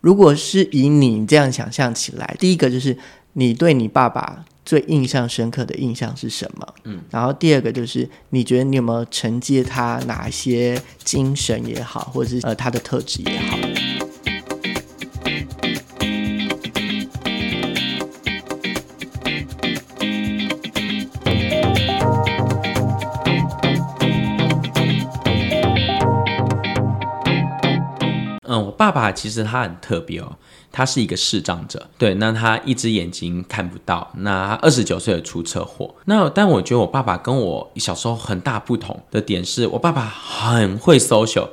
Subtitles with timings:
[0.00, 2.96] 如果是以你这样想象起来，第一个就是
[3.34, 6.74] 你对你爸爸最印象深刻的印象是什么？
[6.84, 13.56] 嗯，然后第二个就是你觉得你有没有承接他哪些精神也好，或者是呃他的特质也好？
[28.80, 30.32] 爸爸其实他很特别哦，
[30.72, 41.48] 他是一个视障者，对，那他一只眼睛看不到，那他二十九岁出车祸，那但我觉得我爸爸跟我小时候很大不同的点是，我爸爸很会 social，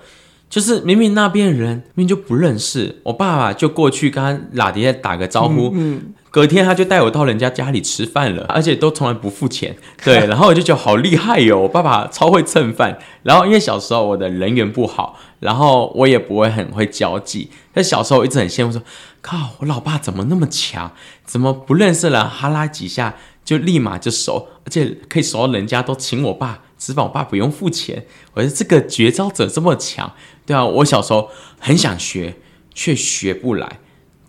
[0.50, 6.14] 就是明明那边人明明就不认识，我爸爸就过去跟他拉迪打个招呼，嗯。
[6.30, 9.76] 隔天他就带我到人家家里吃饭了，而且都从来不付钱。
[10.04, 13.00] 对， 然后我就觉得好厉害哟，我爸爸超会蹭饭。
[13.24, 17.50] 然后因为小时候我的人缘不好，然后我也不会很会交际。
[17.74, 18.82] 但小时候我一直很羡慕，说
[19.22, 20.92] 靠，我老爸怎么那么强？
[21.26, 28.06] 怎么不认识人哈拉几下就立马就熟，而且可以熟到人家都请我爸吃饭，我爸不用付钱。
[28.34, 30.14] 我觉得这个绝招怎么这么强，
[30.46, 32.36] 对啊，我小时候很想学，
[32.74, 33.80] 却学不来。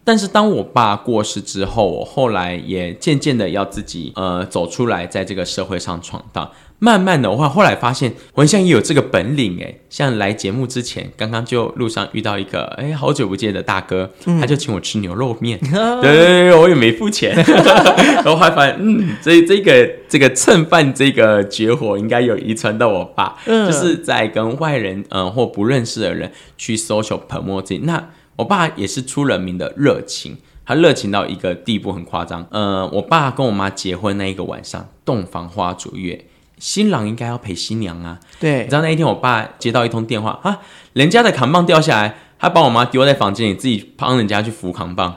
[0.08, 6.50] 但是当我爸过世之后，我后来也渐渐的要自己呃走出来，在这个社会上闯荡。
[6.78, 9.82] 慢慢的，我后来发现，我好像也有这个本领诶。
[9.90, 17.34] 像来节目之前，刚刚就路上遇到一个哎好久不见的大哥，他就请我吃牛肉面，对 对对，我也没付钱。
[18.24, 28.08] 然后还发现，嗯，这这个这个蹭饭这个绝活，应该有遗传到我爸，就是在跟外人嗯或不认识的人去 social promote 自己那。
[28.38, 32.46] 我爸也是出了名的热情，他热情到一个地步很夸张。
[32.50, 38.20] 呃，我爸跟我妈结婚那一个晚上，洞房花烛夜，新郎应该要陪新娘啊。
[38.38, 40.60] 对，你知道那一天，我爸接到一通电话啊，
[40.92, 42.16] 人家的扛棒掉下来。
[42.40, 45.12] 他把我妈丢在房间里，自己帮人家去扶扛棒。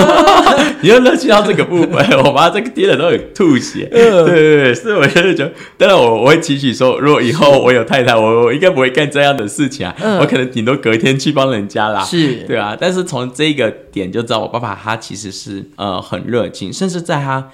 [0.80, 3.86] 你又乐趣到这个部分，我妈这个跌的都有吐血。
[3.92, 9.94] 对对对，是我就是觉得，当然我我会期许说，如果以后我有太太，我我应该不会干这样的事情啊。
[10.20, 12.02] 我可能顶多隔天去帮人家啦。
[12.02, 12.74] 是，对啊。
[12.78, 17.50] 但是从这个点就知道，我爸爸他其实是呃很热情，甚至在他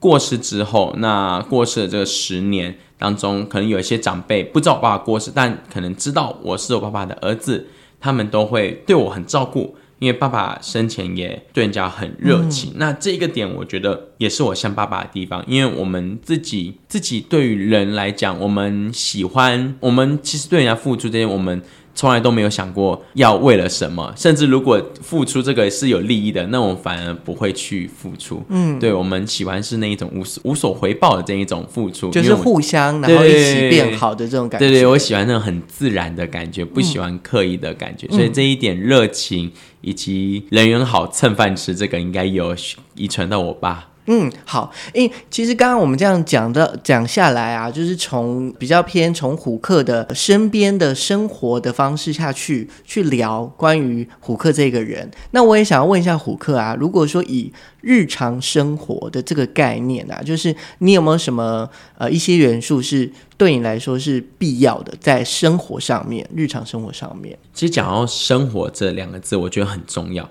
[0.00, 7.66] 过世之后，那过世的这个十年当中，可能有一些长辈不知道我爸爸过世，但可能知道我是我爸爸的儿子。
[8.06, 12.72] 他们都会对我很照顾，因为爸爸生前也对人家很热情。
[12.76, 21.60] 那这个点，我觉得也是我像爸爸的地方，因为我们自己自己对于人来讲，我们喜欢，我们其实对人家付出这些，我们。
[21.96, 28.44] 从来都没有想过要为了什么，甚至如果付出这个是有利益的，那我们反而不会去付出。
[28.50, 34.68] 嗯，对，我们喜欢是那一种无无所回报的这一种付出，就是互相然后一起变好的这种感觉。
[34.68, 38.06] 对对，我喜欢那种很自然的感觉，不喜欢刻意的感觉。
[38.08, 42.54] 所以这一点热情以及人缘好蹭饭吃，这个应该有
[42.94, 43.88] 遗传到我爸。
[44.06, 55.10] 嗯，好，因其实刚刚我们这样讲的讲下来啊，就是从比较偏从虎克的身边的生活的方式下去去聊关于虎克这个人。
[55.32, 61.68] 那我也想要问一下虎克啊，如果说以日常生活的这个概念啊，就是你有没有什么
[61.98, 67.36] 呃一些元素是对你来说是必要的，在生活上面，日常生活上面。
[67.52, 70.28] 其实讲到生活这两个字，我觉得很重要。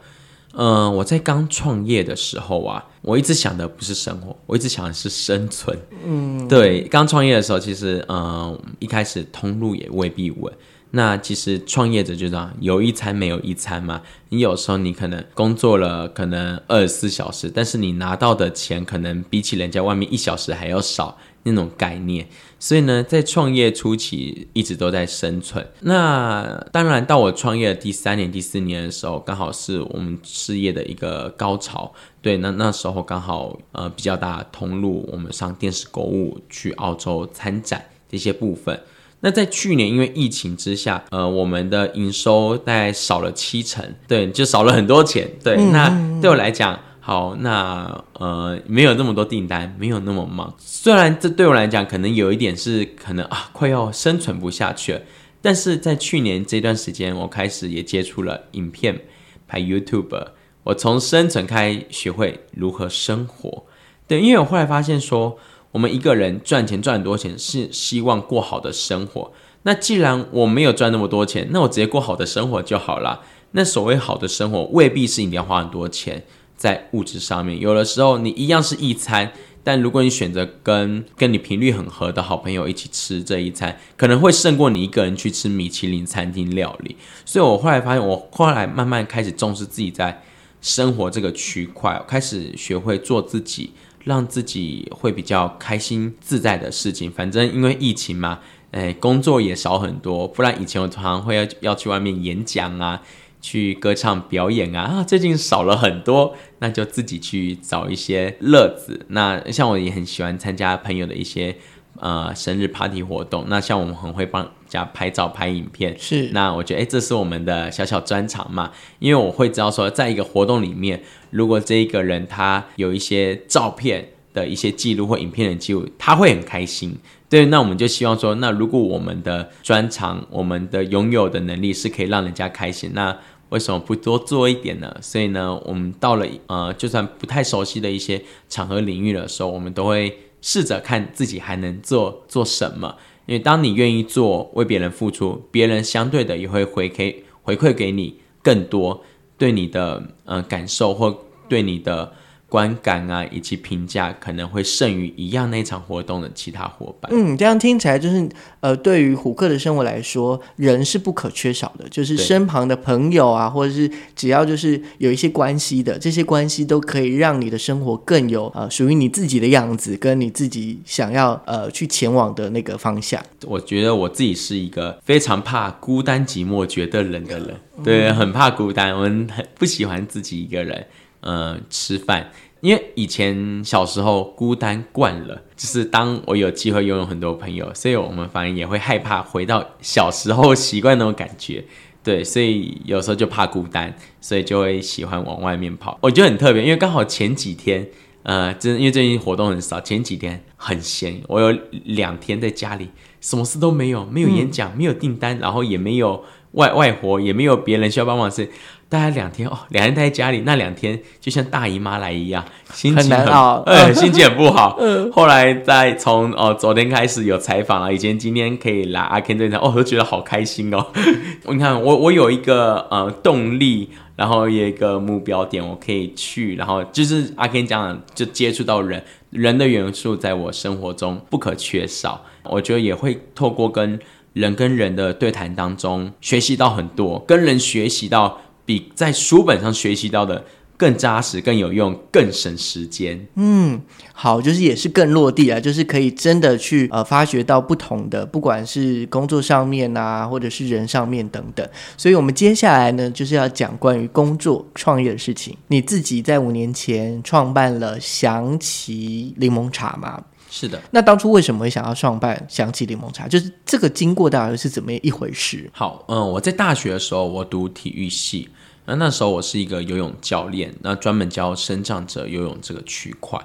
[0.55, 5.77] 嗯，我在刚创业的时候啊，我一直想的不是生活，我一直想的是生存。
[6.05, 10.51] 嗯，对，刚创业的时候，其实嗯，一开始通路也未必稳。
[10.91, 14.01] 那其实创业者就这样，有一餐没有一餐嘛。
[14.29, 21.17] 你有时候你可能工作了可能二十四小时，但是你拿到的钱可能比起人家外面一小时还要少。
[21.47, 22.27] 那种概念，
[22.57, 25.65] 所以呢，在创业初期一直都在生存。
[25.81, 31.93] 那当然，到我创业的第三年、第四年的时候，刚好是我们事业的一个高潮。
[32.21, 38.79] 对，那那时候刚好呃比较大的通路，我们上电视购物去澳洲参展这些部分。
[39.19, 45.29] 那在去年因为疫情之下，呃，我们的营收大概少了七成，对，就少了很多钱。
[45.43, 45.89] 对，那
[46.21, 46.79] 对我来讲。
[47.07, 50.51] 好，那呃没有那么多订单，没有那么忙。
[50.57, 55.01] 虽然这对我来讲可能有一点是可能啊快要生存不下去了，
[55.39, 58.99] 但是在去年这段时间，我开始也接触了影片
[59.47, 60.29] 拍 YouTube，
[60.63, 63.67] 我从生存开学会如何生活。
[64.07, 65.37] 对，因为我后来发现说，
[65.73, 69.31] 我们一个人赚钱赚很多钱是希望过好的生活。
[69.61, 73.21] 那既然我没有赚那么多钱，那我直接过好的生活就好了。
[73.51, 76.23] 那所谓好的生活，未必是一定要花很多钱。
[76.55, 79.31] 在物质上面，有的时候你一样是一餐，
[79.63, 86.95] 但如果你选择跟跟你频率很合的好朋友一起吃这一餐，可能会胜过你一个人去吃米其林餐厅料理。
[87.25, 90.21] 所以我后来发现，我后来慢慢开始重视自己在
[90.61, 93.71] 生活这个区块，开始学会做自己，
[94.03, 97.11] 让自己会比较开心自在的事情。
[97.11, 98.39] 反正因为疫情嘛，
[98.71, 103.01] 哎，工作也少很多，不然以前我常常会要要去外面演讲啊。
[103.45, 109.05] 去歌唱表演啊啊，最近少了很多，那就自己去找一些乐子。
[109.09, 111.55] 那像我也很喜欢参加朋友的一些
[111.99, 113.45] 呃生日 party 活动。
[113.47, 116.31] 那像我们很会帮家拍照拍影片，是。
[116.33, 126.97] 那我觉得哎，这是我们的小小专长嘛，因为我会知道说，在一个活动里面，如果这一个人他有一些照片的一些记录或影片的记录，他会很开心。
[127.27, 133.17] 对，那我们就希望说，那如果我们的专长，我们的拥有的能力是可以让人家开心，那
[133.55, 134.93] 为什么不多做一点呢？
[135.01, 142.97] 所以呢，我们到了呃，就算不太熟悉的一些场合领域的时候，我们都会试着看自己还能做做什么。
[143.27, 149.01] 因为当你愿意做，为别人付出，别人相对的也会回馈回馈给你更多，
[149.37, 152.11] 对你的呃感受或对你的。
[152.55, 157.11] 观感啊，以及评价可能会胜于一样那场活动的其他伙伴。
[157.13, 158.29] 嗯，这样听起来就是，
[158.61, 173.21] 呃，对于虎克的生活来说，人是不可缺少的，就是身旁的朋友啊，或者是只要就是有一些关系的，这些关系都可以让你的生活更有呃属于你自己的样子，跟你自己想要呃去前往的那个方向。
[173.45, 180.87] 我觉得我自己是一个非常怕孤单寂寞觉得冷的人，对，很怕孤单，我们很不喜欢自己一个人。
[181.21, 182.29] 呃，吃饭，
[182.61, 191.63] 因为以前小时候孤单惯了，就是当我有机会拥有很多朋友，所以我们反而也会害怕回到小时候习惯那种感觉，
[192.03, 195.97] 对，所以有时候就怕孤单，所以就会喜欢往外面跑。
[196.01, 197.87] 我觉得很特别，因为刚好前几天，
[198.23, 202.89] 呃，真因为最近活动很少，前几天很闲，我有两天在家里，
[203.21, 206.23] 什么事都没有，没有演讲，没有订单，然后也没有
[206.53, 208.49] 外外活，也没有别人需要帮忙事。
[208.95, 212.43] 大概两天哦，两天待在家里，那两天就像大姨妈来一样，
[212.73, 214.79] 心情很好，呃， 心情很不好。
[215.11, 220.87] 后来再从哦昨天开始有采访了，以前今天可以来阿 Ken 这边，哦，我都觉得好开心哦。
[221.49, 232.21] 你看我我有一个呃动力，然后有一个目标点，我可以去，然后就是阿 Ken 讲就接触到人，人的元素在我生活中不可缺少。
[232.43, 233.99] 我觉得也会透过跟
[234.31, 238.39] 人跟人的对谈当中学习到很多，跟人学习到。
[238.65, 240.43] 比在书本上学习到的
[240.77, 243.25] 更扎实、更有用、更省时间。
[243.35, 243.79] 嗯，
[244.13, 251.65] 好，就是也是更落地啊，就是可以真的去呃发掘到不同的，不管是工作上面啊，或者是人上面等等。
[251.95, 255.55] 所以，我们接下来呢，就是要讲关于工作创业的事情。
[255.67, 260.21] 你自己在五年前创办了祥奇柠檬茶吗？
[260.57, 263.27] 是的，那当初为什么会想要创办香气柠檬茶？
[263.27, 265.69] 就是这个经过大概是怎么一回事？
[265.73, 268.47] 好，嗯，我在大学的时候，我读体育系，
[268.85, 273.37] 那那时候我是一个游泳教练，那专门教生长者游泳这个区块。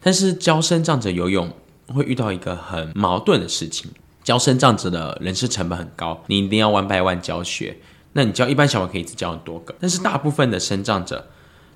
[0.00, 1.50] 但是教生长者游泳
[1.88, 3.90] 会遇到一个很矛盾的事情，
[4.22, 7.76] 教生长者的人事成本很高，你一定要万百万教学。
[8.12, 11.26] 那你教一般小朋友可以只教很多个，但是大部分的生长者。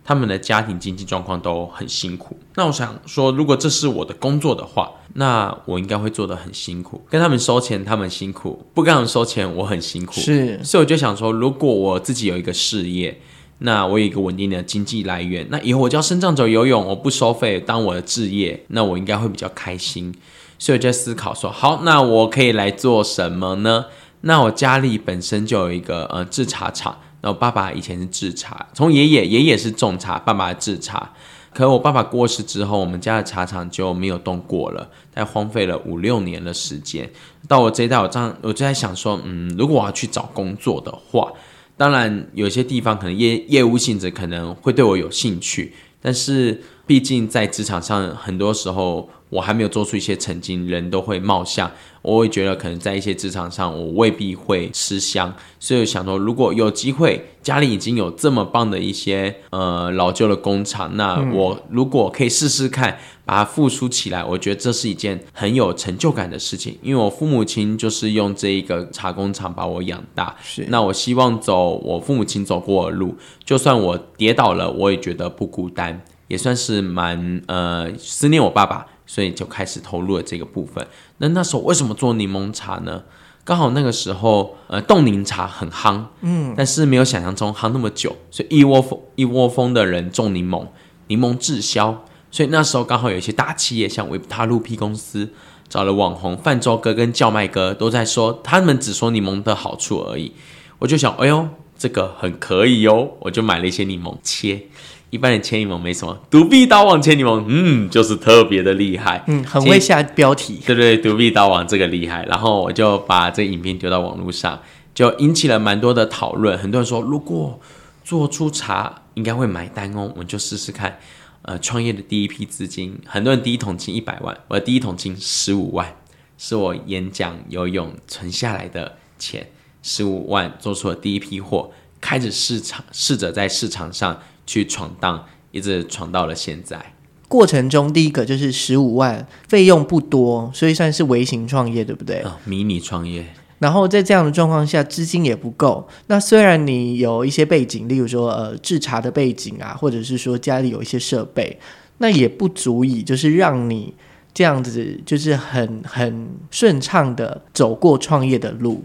[0.08, 10.14] 他们的家庭经济状况都很辛苦，那我想说，如果这是我的工作的话，那我应该会做的很辛苦，跟他们收钱，他们辛苦；不跟他们收钱，我很辛苦。
[10.14, 13.20] 是，所以我就想说，如果我自己有一个事业，
[13.58, 20.14] 那我有一个稳定的经济来源，那以后我教生长者游泳，我不收费当我的置业，那我应该会比较开心。
[20.58, 23.84] 所以我就在思考说，好，那我可以来做什么呢？
[24.22, 26.96] 那我家里本身就有一个呃制茶厂。
[27.20, 31.12] 然后爸爸以前是制茶，从爷爷爷爷是种茶，爸爸制茶。
[31.52, 37.10] 可我爸爸过世之后，我们家的茶厂就没有动过了，在荒废了五六年的时间。
[37.48, 41.32] 到我这一代，我这样我就在想说，嗯，如果我要去找工作的话，
[41.76, 51.70] 当然有些地方可能业业务性质可能会对我有兴趣，但是毕竟在职场上，很多时候我还没有做出一些成绩，人都会貌相。
[52.00, 66.78] 我会觉得可能在一些职场上，我未必会吃香，所以想说，如果有机会，家里已经有这么棒的一些呃老旧的工厂，那我如果可以试试看，把它复苏起来，我觉得这是一件很有成就感的事情。
[66.82, 78.86] 因为我父母亲就是用这一个茶工厂把我养大，是那我希望走我父母亲走过的路，就算我跌倒了，我也觉得不孤单，也算是蛮呃思念我爸爸。
[79.08, 80.86] 所以就开始投入了这个部分。
[81.16, 83.02] 那那时候为什么做柠檬茶呢？
[83.44, 90.66] 刚好那个时候，呃，冻柠茶很夯，嗯，但是没有想象中夯那么久，所以一窝蜂一窝蜂的人种柠檬，
[91.06, 95.30] 柠檬滞销，所以那时候刚好有一些大企业，像维他露 P 公司
[95.66, 100.32] 找了网红泛舟哥跟叫卖哥，都在说他们只说柠檬的好处而已。
[100.80, 101.48] 我就想，哎呦，
[101.78, 104.66] 这个很可以哟，我就买了一些柠檬切。
[105.10, 112.24] 一般人切柠檬没什么，独臂刀王切柠檬，嗯，就是特别的厉害，嗯，很会下标题，对对，独臂刀王这个厉害。
[112.26, 114.60] 然后我就把这影片丢到网络上，
[114.94, 116.58] 就引起了蛮多的讨论。
[116.58, 117.58] 很多人说，如果
[118.04, 120.98] 做出茶，应该会买单哦，我们就试试看。
[121.42, 125.96] 呃，创业的第一批资金，很多人第一桶金一百万，我的第一桶金十五万，
[126.36, 129.48] 是我演讲、游泳存下来的钱，
[129.82, 134.20] 十五万做出了第一批货，开始市场，试着在市场上。
[134.48, 136.94] 去闯荡，一直闯到了现在。
[137.28, 142.20] 过程中，第一个就是十五万，费用不多，所以算是微型创业，对不对？
[142.20, 143.26] 啊，迷你创业。
[143.58, 145.86] 然后在这样的状况下，资金也不够。
[146.06, 151.58] 那虽然你有一些背景，例如说呃制茶的背景啊，或者是说家里有一些设备，
[151.98, 153.92] 那也不足以就是让你
[154.32, 158.84] 这样子就是很很顺畅的走过创业的路。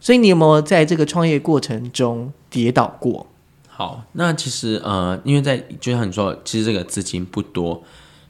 [0.00, 3.28] 所以你有没有在这个创业过程中跌倒过？
[3.76, 7.82] 好，那其实呃，因为在就像你说，其实这个资金不多。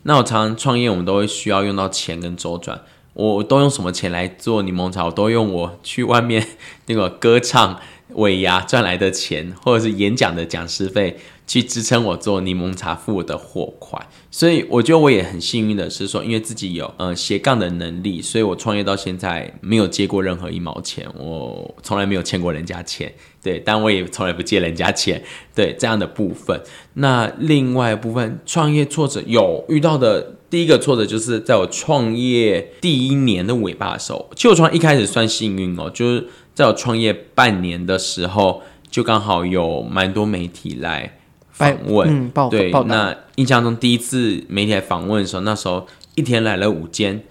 [0.05, 2.81] 那我常常创业，我们都会需要用到钱跟周转。
[3.13, 5.05] 我都用什么钱来做柠檬茶？
[5.05, 6.47] 我都用我去外面
[6.87, 7.79] 那个歌唱
[8.15, 11.19] 尾牙赚来的钱，或者是演讲的讲师费。
[11.47, 23.13] 去支撑我做柠檬茶付我的货款，所以我觉得我也很幸运的是说，因为自己有呃斜杠的能力，所以我创业到现在没有借过任何一毛钱，我从来没有欠过人家钱，
[23.45, 25.23] 对，但我也从来不借人家钱，
[25.55, 26.61] 对这样的部分。
[26.95, 41.19] 那另外部分创业挫折有遇到的第一个挫折，就是在我创业第一年的尾巴的时候，其实我创一开始算幸运哦，就是在我创业半年的时候，就刚好有蛮多媒体来。
[41.51, 45.87] 访问，嗯，报对，那印象中第一次媒体来访问的时候，那时候
[46.17, 47.23] 一天来了五间，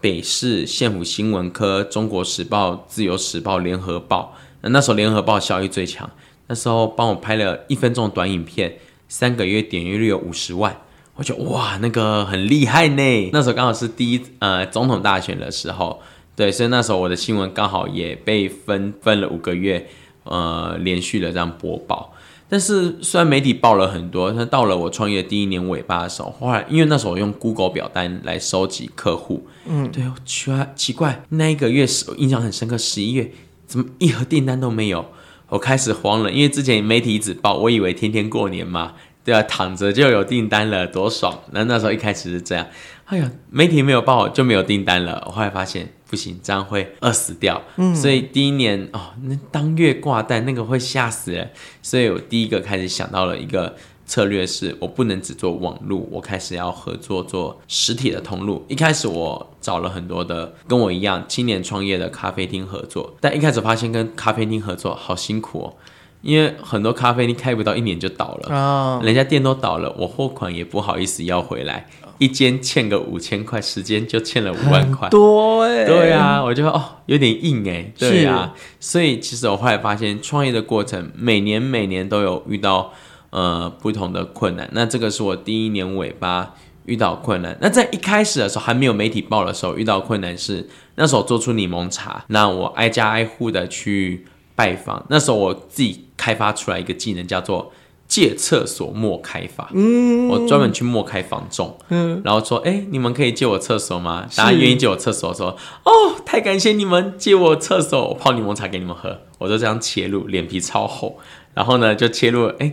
[0.00, 4.34] 北市县府新闻科、中国时报、自由时报、联合报。
[4.62, 6.08] 那那时候联合报效益最强，
[6.46, 10.76] 那时候帮我拍了一分钟短影片，三个月点阅率有五十万，
[11.14, 13.30] 我觉得哇，那个很厉害呢。
[13.32, 16.00] 那时候刚好是第一呃总统大选的时候，
[16.34, 19.88] 对，所以那时候我的新闻刚好也被分分了五个月，
[20.24, 22.12] 呃，连续的这样播报。
[22.48, 33.32] 但是虽然媒体报了很多，但到了我创业第一年尾巴的时候，后来因为那时候我用 Google 表单来收集客户，嗯，对，奇奇怪，那一个月是印象很深刻，十一月
[33.66, 35.06] 怎么一盒订单都没有？
[35.48, 38.94] 我开始慌了，因为之前媒体一直报，我以为天天过年嘛，
[39.24, 41.42] 对啊，躺着就有订单了，多爽！
[41.52, 42.66] 那那时候一开始是这样，
[43.06, 45.92] 哎呀，媒体没有报就没有订单了，我后来发现。
[46.08, 47.60] 不行，这样会饿死掉。
[47.78, 51.50] 嗯，所以第一年哦，那当月挂单那个会吓死人。
[51.82, 53.74] 所以我第一个开始想到了一个
[54.06, 58.64] 策略，是我不能只做网路，我开始要合作做实体的通路。
[58.68, 65.74] 一开始我找了很多的跟我一样青年创业的咖啡厅合作，但一开始发现跟咖啡厅合作好辛苦哦，
[66.22, 71.86] 因为很多咖啡厅开不到一年就倒了啊，人家店都倒了，我货款也不好意思要回来。
[72.18, 75.84] 一间欠个五千块，时间就欠了五万块，多哎。
[75.84, 77.92] 对啊，我觉得哦，有点硬哎。
[77.98, 82.90] 对啊，所以其实我后来发现，创业的过程每年每年都有遇到
[83.36, 84.66] 呃不同的困难。
[84.72, 86.54] 那这个是我第一年尾巴
[86.86, 87.56] 遇到困难。
[87.60, 94.24] 那在一开始的时候还没有媒体报的时候，遇到困难是那时候做出柠檬茶，那我挨家挨户的去
[94.54, 95.04] 拜访。
[95.10, 97.72] 那时候我自己开发出来一个技能，叫做。
[98.08, 104.28] 借厕所莫开发，嗯，我专门去莫开房仲，嗯，然后说，哎，你们可以借我厕所吗？
[104.36, 105.90] 大家愿意借我厕所，说，哦，
[106.24, 111.18] 太感谢你们借我厕所，我泡柠檬茶给你们喝，我就这样切入，脸皮超厚，
[111.54, 112.72] 然后呢就切入，哎，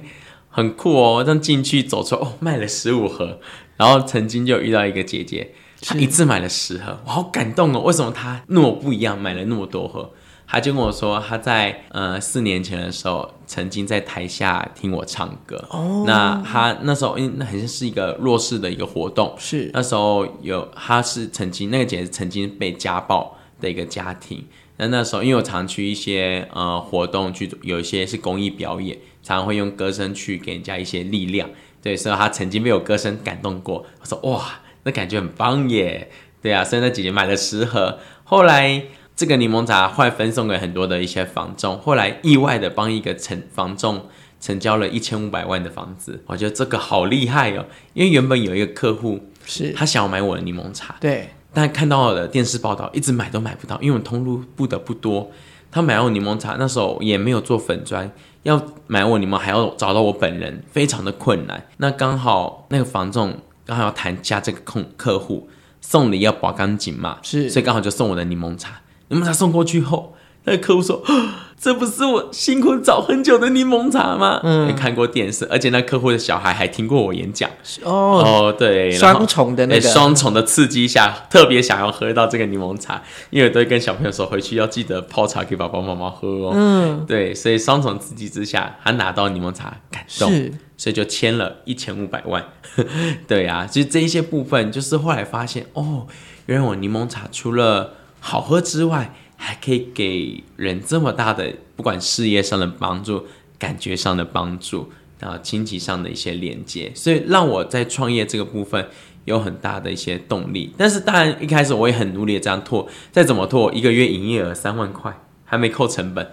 [0.55, 3.39] 很酷哦，这样进去走出，哦，卖了十五盒，
[3.75, 10.11] 然后曾经就遇到一个姐姐，她一次买了十盒，我好感动哦，为什么她那么不一样，买了那么多盒？
[10.45, 15.65] 她就跟我说，她在呃四年前的时候，曾经在台下听我唱歌。
[15.71, 24.45] 哦，那她那时候，因为那好像是一个弱势的一个活动，是那时候有她是曾经那个姐姐曾经被家暴的一个家庭。
[24.77, 31.49] 那那时候，因为我常去一些呃活动去，有一些是公益表演，常常会用歌声去给人家一些力量。
[31.81, 33.85] 对，所以他曾经被我歌声感动过。
[34.01, 36.09] 我说哇，那感觉很棒耶。
[36.41, 38.83] 对啊，所以那姐姐买了十盒，后来。
[39.15, 44.07] 这个柠檬茶后来分送给很多的一些房仲，后来意外的帮一个成房仲
[44.41, 47.67] 成交了一千五百万的房子，我觉得这个好厉害哦！
[47.93, 55.29] 因为原本有一个客户是他想要买我的柠檬茶，对，但看到我的电视报道，一直买都买不到，因为我通路不得不多。
[55.71, 58.11] 他买我柠檬茶那时候也没有做粉砖，
[58.43, 61.65] 要买我柠檬还要找到我本人，非常的困难。
[61.77, 65.49] 那刚好那个房仲刚好要谈加这个客客户，
[65.81, 68.81] 送礼要保干净嘛，是所以刚好就送我的柠檬茶。
[69.07, 70.12] 柠檬茶送过去后，
[70.45, 71.01] 那个客户说
[71.57, 77.49] ：“这不是我辛苦找很久的柠檬茶吗？”嗯，看过电视，而且那客户的小孩还听过我演讲。
[77.83, 78.21] 哦，
[78.51, 86.51] 哦，对，双重的那个对双重的刺激下，特别想要喝到这个柠檬茶，因为我都会跟小朋友说，回去要记得泡茶给爸爸妈妈喝哦。
[86.53, 90.29] 嗯，对，所以双重刺激之下，他拿到柠檬茶感动，
[90.75, 92.43] 所以就签了一千五百万。
[93.27, 96.07] 对啊，其实这一些部分，就是后来发现哦，
[96.47, 99.13] 原来我柠檬茶除了好喝之外，
[99.45, 103.25] 还可以给人这么大的，不管事业上的帮助、
[103.59, 108.87] 感觉上的帮助，然后亲戚上的一些连接，所以让我在创业这个部分
[109.25, 110.73] 有很大的一些动力。
[110.77, 116.25] 但是当然一开始我也很努力的这样拓，再怎么拓，一个月营业额三万块，还没扣成本，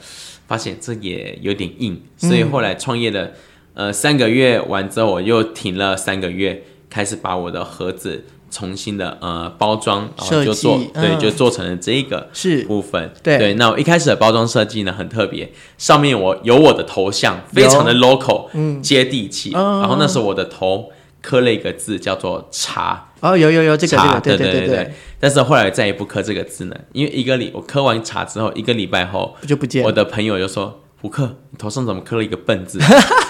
[0.46, 3.34] 发现这也有点硬，所以后来创业的。
[3.72, 13.12] 呃，三个月完之后，我又停了三个月，开始把我的盒子重新的呃包装，然后就做对，嗯就做成了这一个是部分。
[13.22, 19.54] 对对，那我一开始的包装设计呢很特别，上面我有我的头像，非常的 local，嗯，接地气。
[19.54, 20.90] 哦然后那时候我的头
[21.22, 24.94] 刻了一个字叫做茶，哦，有有有这个这茶，个，对对对对。
[25.18, 29.84] 但是后来再也不刻这个字呢，因为一个礼我刻完茶之后，一个礼拜后，就不见。
[29.84, 32.78] 我的朋友就说：“胡克，你头上怎么刻了一个笨字？”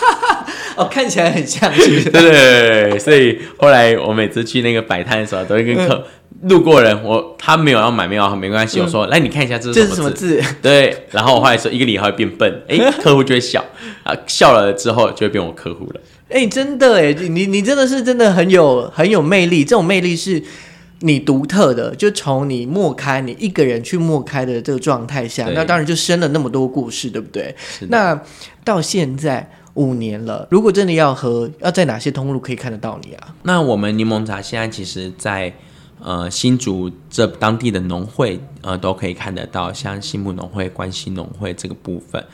[0.77, 2.11] 哦，看起来很像， 是？
[2.11, 6.07] 对，所以后来我每次去那个摆摊的时候，都会跟客
[6.43, 10.43] 路过人，我他没有要买，没有没关系，我说来你看一下这是什么是什么字？
[10.62, 13.65] 对，然后我后来说一个礼号会变笨，哎，客户就会笑
[14.05, 16.00] 啊，笑了之后就会变我客户了。
[16.31, 20.41] 哎、真的哎，你你真的是真的很有很有魅力，这种魅力是
[21.00, 27.53] 你独特的，就从你默开，你一个人去默开的这个状态下，那当然就生了那么多故事，对不对？
[27.89, 28.17] 那
[28.62, 33.35] 到现在五年了，如果真的要喝，要在哪些通路可以看得到你啊？
[33.45, 35.53] 那我们柠檬茶现在其实在，
[36.03, 42.25] 呃新竹这当地的农会呃都可以看得到，像新木农会、关西农会这个部分。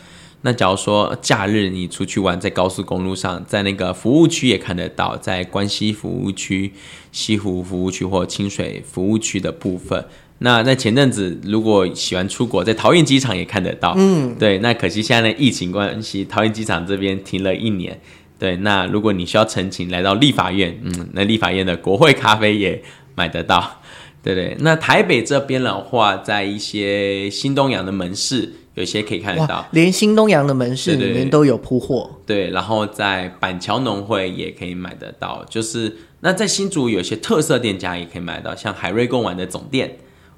[0.42, 6.72] 那假如说假日你出去玩，在高速公路上，在那个服务区也看得到，在关西服务区、
[7.10, 10.04] 西湖服务区或清水服务区的部分。
[10.38, 13.94] 那在前阵子，如果喜欢出国，在桃园机场也看得到。
[13.96, 14.58] 嗯，对。
[14.58, 17.98] 那可惜现在的疫情关系，桃园机场这边停了一年。
[18.38, 22.82] 对，那如果你需要陈情来到立法院，嗯，那立法院的国会咖啡也
[23.14, 23.80] 买得到，
[24.22, 24.54] 对对。
[24.60, 32.10] 那台北这边的话，在一些新东阳的门市，有些可以看得到哇，，连新东阳的门市里面都有铺货。
[32.26, 32.50] 对。
[32.50, 39.96] 然后在板桥农会也可以买得到，就是那在新竹有些特色店家也可以买得到，像海瑞贡丸的总店。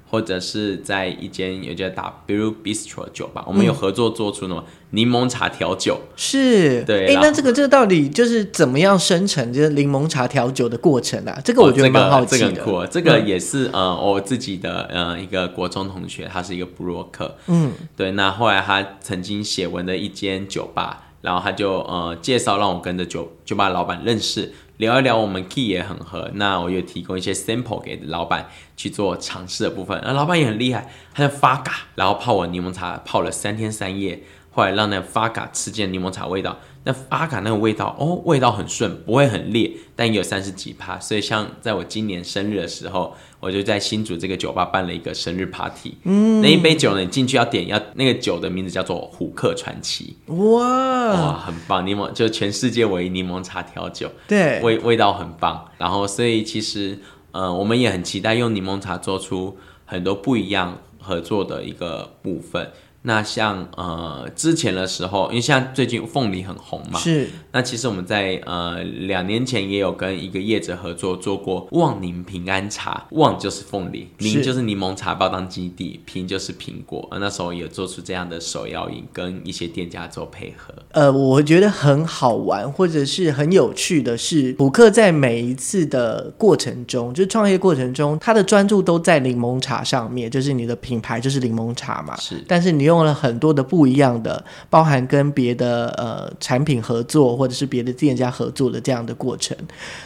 [0.09, 11.39] 或者是在一间有叫 W Bistro 酒吧，我们有合作做出那种柠檬茶调酒，是，哎，对然后那这个这个到底就是怎么样生成就是柠檬茶调酒的过程啊？
[11.45, 12.47] 这个我觉得蛮好奇的。
[12.47, 36.57] 哦这个、这个很酷，这个也是、呃我自己的呃一个国中同学，他是一个布洛克，嗯，对，那后来他曾经写文的一间酒吧，然后他就呃介绍让我跟着酒酒吧老板认识，聊一聊我们 key 也很合，那我有提供一些 sample 给老板去做尝试的部分，那老板也很厉害，他就发嘎，然后泡我柠檬茶泡了三天三夜，后来让那发嘎吃见柠檬茶味道，
[36.89, 55.69] 那阿卡那个味道哦，味道很顺，不会很烈，但也有三十几趴，所以像在我今年生日的时候，我就在新竹这个酒吧办了一个生日 party，嗯，那一杯酒呢，你进去要点要那个酒的名字叫做虎克传奇，哇，哇，很棒，柠檬就全世界唯一柠檬茶调酒，对，味味道很棒。
[55.77, 56.97] 然后，所以其实，
[57.31, 62.71] 呃，我们也很期待用柠檬茶做出很多不一样合作的一个部分。
[63.03, 67.29] 那像呃之前的时候，因为像最近凤梨很红嘛，是。
[67.51, 77.07] 那其实我们在呃两年前也有跟一个业者合作做过旺宁平安茶，旺就是凤梨，是宁就是柠檬茶包当基地，平就是苹果。
[77.11, 80.73] 呃那时候有做出这样的手摇饮，跟一些店家做配合。
[80.91, 92.15] 呃，我觉得很好玩，或者是很有趣的是，普克在每一次的过程中，就是创业过程中，他的专注都在柠檬茶上面，就是你的品牌就是柠檬茶嘛。
[92.17, 99.55] 是但是你用了很多的不一样的，包含跟别的呃产品合作，或者是别的店家合作的这样的过程，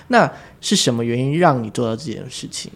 [0.09, 2.71] 那是什么原因让你做到这件事情？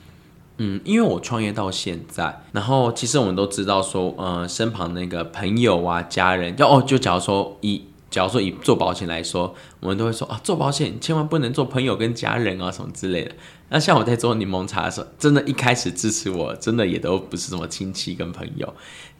[0.57, 13.31] 嗯，因为我创业到现在，然后其实我们都知道说，呃，身旁那个朋友啊、家人，就哦，就假如说以假如说以做保险来说，我们都会说啊，做保险千万不能做朋友跟家人啊什么之类的。
[13.69, 18.73] 那像我在做柠檬茶的时候，真的一开始支持我，真的也都不是什么亲戚跟朋友，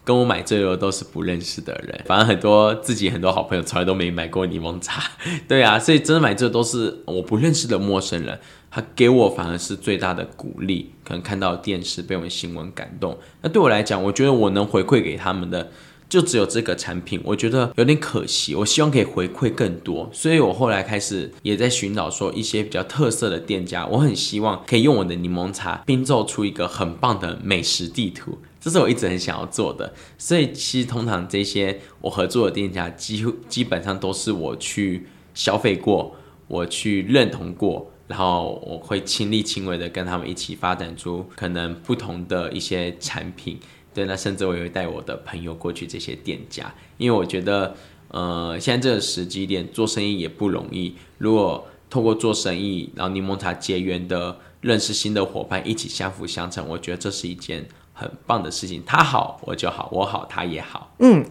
[0.07, 2.01] 跟我买这个都是不认识的人。
[2.05, 5.03] 反正很多自己很多好朋友从来都没买过柠檬茶，
[5.49, 8.39] 对啊，所以真的买这都是我不认识的陌生人，
[8.71, 10.93] 他给我反而是最大的鼓励。
[11.03, 15.69] 可能看到电视被我们新闻感动，那对我来讲，我觉得我能回馈给他们的。
[16.09, 18.55] 就只有这个产品，我觉得有点可惜。
[18.55, 23.85] 我希望可以回馈更多，所以我后来开始也在寻找说一些比较特色的店家。
[23.85, 29.93] 我很希望可以用我的柠檬茶拼凑出一个很棒的美食地图，这是我一直很想要做的。
[30.17, 36.15] 所以其实通常这些我合作的店家，几乎基本上都是我去消费过，
[36.47, 43.59] 我去认同过，然后我会亲力亲为的跟他们一起发展出可能不同的一些产品。
[43.93, 47.75] 对，那甚至我也会带我的朋友过去这些店家，因为我觉得，
[48.09, 50.93] 呃，现在这个时机点做生意也不容易。
[51.17, 57.67] 如果透过做生意，然后柠檬茶结缘的认识新的伙伴，一起相辅相成，我觉得这是一件
[57.97, 58.83] 很棒的事情。
[58.85, 60.93] 他好我就好，我好他也好。
[60.99, 61.25] 嗯，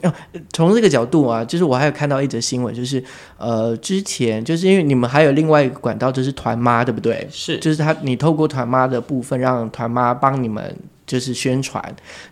[0.52, 3.02] 从这个角度啊，就是我还有看到一则新闻，就是
[3.38, 7.26] 呃，之前就是因为你们还有另外一个管道，就是团妈，对不对？
[7.31, 10.76] 是，就是他，你透过团妈的部分，让团妈帮你们。
[11.07, 11.81] 就是宣传，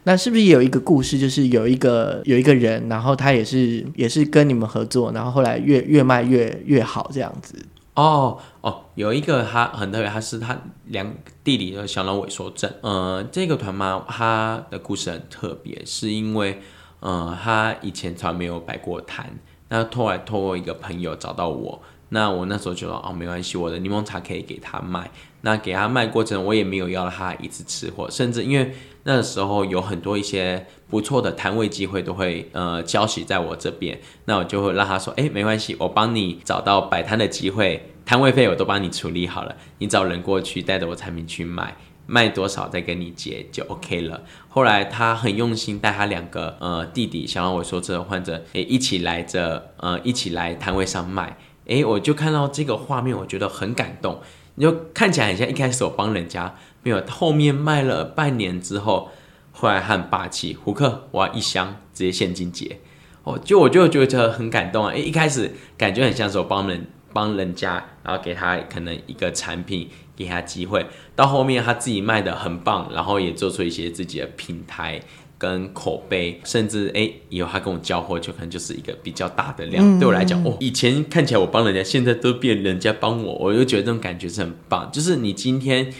[0.03, 1.17] 那是不是有一个故事？
[1.17, 7.55] 就是有一个有一个人，然后他也是也是跟你们合作，然后后来越越卖越越好这样子。
[7.95, 12.71] 哦哦，有一个他很特别，他是他两弟弟的小脑萎缩症。
[12.83, 16.61] 呃，这个团妈他的故事很特别，是因为
[17.01, 21.81] 呃他以前从来没有摆过摊，那后来透过一个朋友找到我。
[22.11, 25.11] 那我那时候就说哦，没关系，我的柠檬茶可以给他卖。
[25.41, 28.75] 那给他卖过程，我也没有要他一次吃货，甚至因为
[29.05, 44.23] 那时候有很多一些不错的摊位机会都会呃交集在我这边，那我就会让他说，哎，没关系，我帮你找到摆摊的机会，摊位费我都帮你处理好了，你找人过去带着我产品去卖，卖多少再跟你结就 OK 了。
[44.49, 51.37] 后来他很用心带他两个呃弟弟，想让我说这个患者也一起来着，呃一起来摊位上卖。
[51.67, 54.21] 诶，我就看到这个画面，我觉得很感动。
[54.57, 59.11] 你就看起来很像一开始我帮人家，没有后面卖了半年之后，
[59.51, 62.79] 后来很霸气，胡克我要一箱直接现金结。
[63.25, 64.93] 哦，就我就觉得很感动啊！
[64.93, 75.01] 诶，一开始感觉很像是我帮人帮人家，然后给他可能一个产品，给他机会，到后面他自己卖的很棒，然后也做出一些自己的品牌。
[75.37, 79.99] 跟口碑，甚至哎，以后他跟我交货，就可能就是一个比较大的量。
[79.99, 84.89] 对我来讲，哦，以前看起来我帮人家，现在都变人家帮我，我就觉得这种感觉是很棒。
[84.91, 85.93] 就是你今天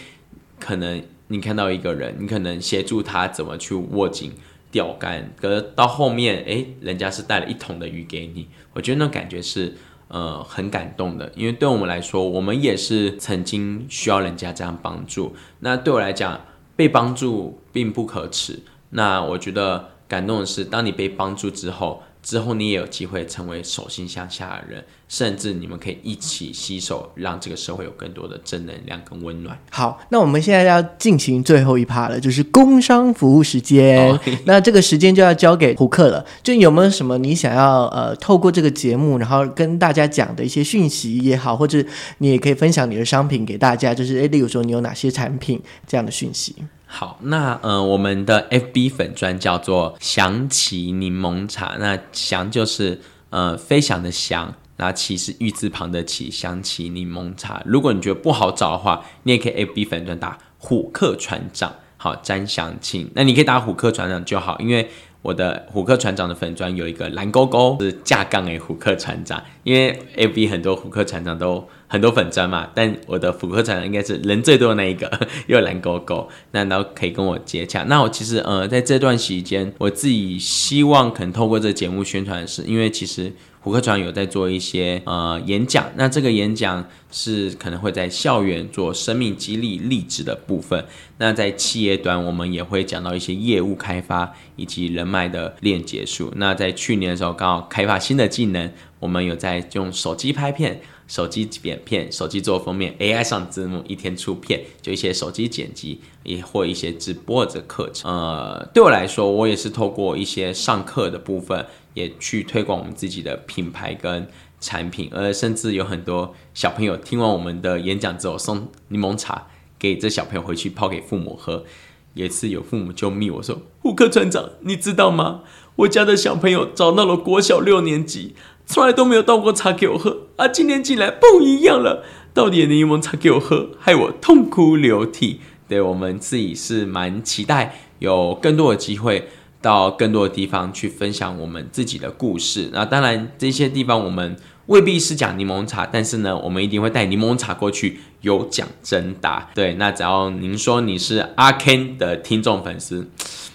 [0.59, 4.33] 可能你看到一个人，你可能协助他怎么去握紧
[4.71, 9.73] 钓竿，可是到后面哎，人家是带了一桶的鱼给你，我觉得那感觉是
[10.07, 11.31] 呃很感动的。
[11.35, 15.35] 因为对我们来说，我们也是曾经需要人家这样帮助。
[15.59, 16.41] 那对我来讲，
[16.75, 18.59] 被帮助并不可耻。
[18.91, 29.55] 那我觉得感动的是，当你被帮助之后，之后你也有机会成为手心向下的人，甚至你们可以一起携手，让这个社会有更多的正能量跟温暖。
[29.69, 34.19] 好，那我们现在要进行最后一趴了，就是工商服务时间。
[34.45, 36.25] 那这个时间就要交给胡克了。
[36.41, 41.85] 就有没有什么你想要呃，透过这个节目，然后跟大家讲的一些讯息也好，或者
[42.17, 46.55] 你也可以分享你的商品给大家，就是诶，例如说你有哪些产品这样的讯息。
[46.85, 57.61] 好，那呃，我们的 FB 粉砖叫做祥奇柠檬茶，那祥就是呃飞翔的翔，那奇是玉字旁的奇，祥奇柠檬茶。
[57.65, 64.89] 如果你觉得不好找的话，你也可以 FB 粉砖打虎克船长，好詹祥庆，那你可以打虎克船长就好，因为。
[65.25, 69.43] 我的虎克船长的粉砖有一个蓝勾勾，是架杠诶，虎克船长。
[69.63, 75.11] 因为 A B 很多虎克船长都很多粉砖嘛，但我的虎克船长应该是人最多的那一个，
[75.47, 77.81] 又蓝勾勾，那然后可以跟我接洽。
[77.85, 83.33] 那我其实呃，在这段时间，我自己希望可能透过这节目宣传是，因为其实。
[83.65, 90.85] 虎克船有在做一些呃演讲，那这个演讲是可能会在校园做生命激励励志的部分。
[91.17, 96.31] 那在企业端，我们也会讲到一些业务开发以及人脉的链接术。
[96.35, 108.11] 那在去年的时候，刚好开发新的技能，我们有在用手机拍片、手机剪片、手机做封面，AI 上字幕，一天出片，就一些手机剪辑，也或一些直播的课程。
[108.11, 111.65] 呃，对我来说，我也是透过一些上课的部分。
[111.95, 114.27] 也去推广我们自己的品牌跟
[114.61, 119.47] 产品，而甚至有很多小朋友听完我们的演讲之后，送柠檬茶
[119.79, 121.65] 给这小朋友回去泡给父母喝。
[122.13, 125.41] 也是有父母就密我说：“胡克船长，你知道吗？
[125.75, 128.33] 我家的小朋友找到了国小六年级，
[128.65, 135.41] 从来都没有倒过茶给我喝啊，今天进来不一样了，倒点柠檬茶给我喝，害我痛哭流涕。
[135.67, 139.27] 对我们自己是蛮期待有更多的机会
[139.65, 142.69] 到更多的地方去分享我们自己的故事。
[142.71, 144.35] 那当然这些地方我们
[144.67, 149.49] 未必是讲柠檬茶，但是呢，我们一定会带柠檬茶过去有奖征答。
[149.55, 153.09] 对，那只要您说你是阿 Ken 的听众粉丝，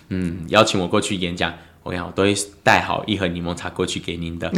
[0.08, 1.54] 嗯，邀请我过去演讲。
[1.82, 4.50] 我讲，我都会带好一盒柠檬茶过去给您的。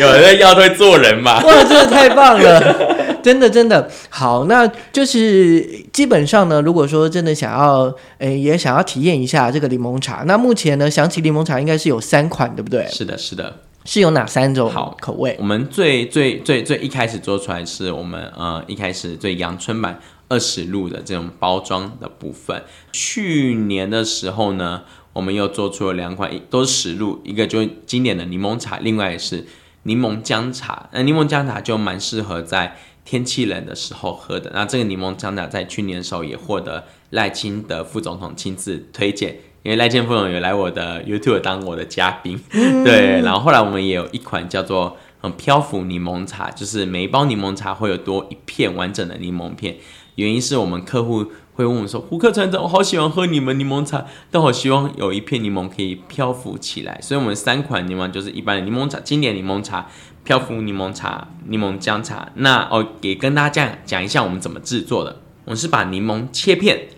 [0.00, 1.38] 有人要会做人嘛？
[1.44, 3.05] 哇，真的太棒了！
[3.26, 5.60] 真的真的好，那就是
[5.92, 12.86] 基本上呢，如果说真的想要，诶，也想要体验一下这个柠檬茶，那目前呢，想起柠檬茶应该是有三款，对不对？
[12.86, 15.34] 是的，是的，是有哪三种好口味？
[15.40, 22.62] 我们最最最最一开始做出来是我们呃一开始最阳春版二十路的这种包装的部分。
[22.92, 24.82] 去年的时候呢。
[25.16, 29.46] 我们又做出了两款，都是十路，一个就是经典的柠檬茶，另外是
[29.84, 30.90] 柠檬姜茶。
[30.92, 34.50] 那柠檬姜茶就蛮适合在天气冷的时候喝的。
[34.52, 42.38] 那这个柠檬姜茶在去年的时候也获得赖清德副总统亲自推荐，因为赖清德副总统有来我的 YouTube 当我的嘉宾。
[42.50, 49.76] 对，然后后来我们也有一款叫做嗯漂浮柠檬茶，就是每一包柠檬茶会有多一片完整的柠檬片，
[50.16, 51.26] 原因是我们客户。
[51.56, 57.00] 会问我说：“胡克船长，我好喜欢喝你们柠檬茶，但我希望有一片柠檬可以漂浮起来。
[57.00, 59.86] 所以，我们三款柠檬就是一般的柠檬茶、经典柠檬茶、
[60.26, 62.32] 漂浮柠檬茶、柠檬姜茶。
[62.34, 65.20] 那哦，也跟大家讲一下我们怎么制作的。
[65.44, 66.88] 我是把柠檬切片，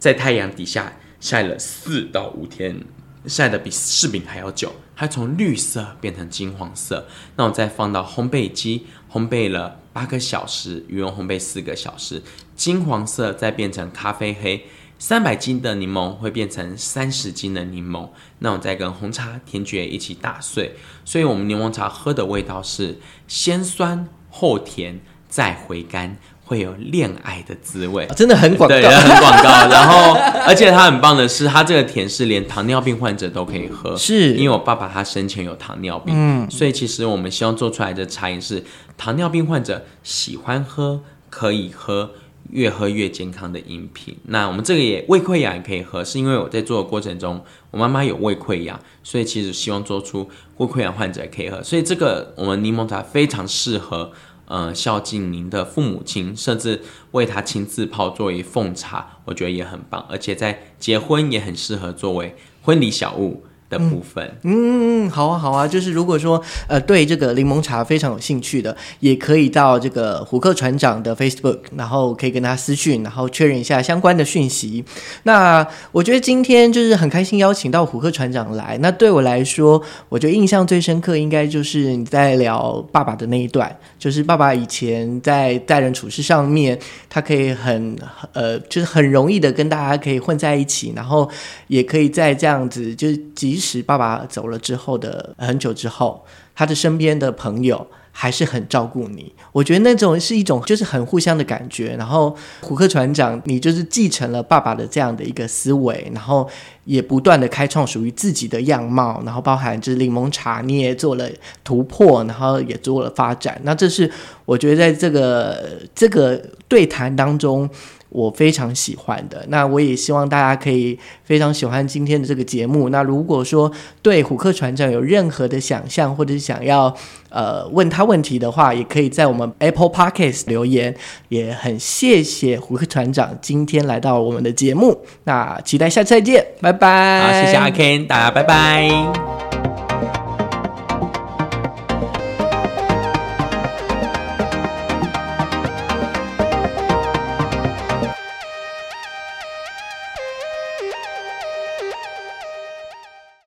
[0.00, 2.80] 在太阳底下晒了四到五天，
[3.26, 7.06] 晒的比柿饼还要久，它从绿色变成金黄色。
[7.36, 12.20] 那我再放到烘焙机烘焙了。”八个小时，鱼蓉烘焙四个小时，
[12.56, 14.66] 金黄色再变成咖啡黑，
[14.98, 26.16] 三百斤的柠檬会变成三十斤的柠檬，那我再跟红茶、甜菊一起打碎，所以我们柠檬茶喝的味道是先酸后甜再回甘。
[26.46, 29.48] 会有恋爱的滋味，真的很广告，很广告。
[29.66, 30.12] 然后，
[30.46, 34.34] 而且它很棒的是，它这个甜是连糖尿病患者都可以喝，是。
[34.34, 38.62] 因为我爸爸他生前有糖尿病，嗯，所以其实我们希望做出来的茶饮是
[38.98, 42.10] 糖尿病患者喜欢喝，可以喝，
[42.50, 44.16] 越喝越健康的饮品。
[44.24, 54.12] 那我们这个也胃溃疡也可以喝，是因为我在做的过程中，我妈妈有胃溃疡，所以其实希望做出胃溃疡患者也可以喝，所以这个我们柠檬茶非常适合。
[54.46, 63.42] 呃，孝敬您的父母亲，甚至为他亲自泡作为奉茶，我觉得也很棒，而且在结婚也很适合作为婚礼小物。
[63.70, 74.84] 的部分，嗯，好啊，好啊，就是如果说呃对这个柠檬茶非常有兴趣的，也可以到这个虎克船长的 Facebook，然后可以跟他私讯，然后确认一下相关的讯息。
[75.24, 78.78] 那我觉得今天就是很开心邀请到虎克船长来。
[78.80, 87.96] 那对我来说，我觉得印象最深刻应该就是你在聊爸爸的那一段，就是爸爸以前在待人处事上面，他可以很
[88.32, 91.28] 呃，就是很容易的跟大家可以混在一起，然后
[91.68, 93.16] 也可以在这样子就是
[93.54, 93.84] 即使。
[93.84, 96.24] 爸爸走了之后的很久之后，
[96.56, 99.32] 他的身边的朋友还是很照顾你。
[99.52, 101.94] 我觉得那种是一种就是很互相的感觉。
[101.96, 106.48] 然后虎克船长，你就是继承了爸爸的这样的一个思维，然后
[106.84, 109.22] 也不断的开创属于自己的样貌。
[109.24, 111.28] 然后包含就是柠檬茶，你也做了
[111.62, 113.60] 突破，然后也做了发展。
[113.62, 114.10] 那这是
[114.44, 117.68] 我觉得在这个这个对谈当中。
[118.14, 122.88] 我非常喜欢的，那我也希望大家可以非常喜欢今天的这个节目。
[122.90, 123.68] 那如果说
[124.02, 126.94] 对虎克船长有任何的想象，或者是想要
[127.28, 130.94] 呃问他问题的话，也可以在我们 Apple Podcast 留言。
[131.28, 137.20] 也很谢谢虎克船长今天来到我们的节目，那期待下次再见，拜拜。
[137.20, 139.63] 好，谢谢阿 Ken，大家拜拜。